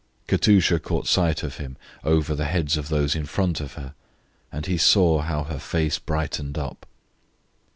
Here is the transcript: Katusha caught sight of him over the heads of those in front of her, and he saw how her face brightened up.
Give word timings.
Katusha 0.27 0.79
caught 0.79 1.05
sight 1.05 1.43
of 1.43 1.57
him 1.57 1.77
over 2.03 2.33
the 2.33 2.45
heads 2.45 2.75
of 2.75 2.89
those 2.89 3.13
in 3.13 3.27
front 3.27 3.61
of 3.61 3.73
her, 3.73 3.93
and 4.51 4.65
he 4.65 4.75
saw 4.75 5.19
how 5.21 5.43
her 5.43 5.59
face 5.59 5.99
brightened 5.99 6.57
up. 6.57 6.87